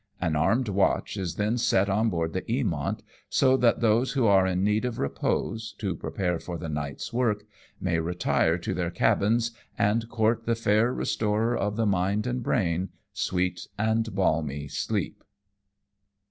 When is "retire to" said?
7.99-8.73